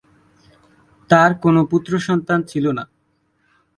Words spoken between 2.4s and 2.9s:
ছিল না।